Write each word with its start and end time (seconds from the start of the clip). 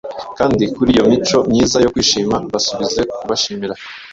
Kandi 0.37 0.63
kuri 0.75 0.89
iyo 0.95 1.03
mico 1.11 1.37
myiza 1.49 1.77
yo 1.83 1.91
kwishima 1.93 2.35
Basubize 2.51 2.99
kubashimira. 3.17 3.73